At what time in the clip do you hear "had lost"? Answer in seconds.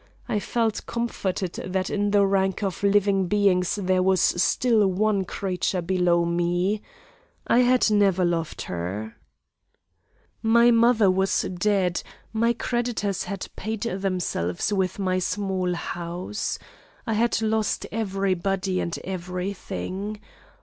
17.13-17.85